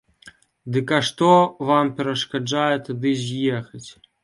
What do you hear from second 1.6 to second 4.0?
вам перашкаджае тады з'ехаць?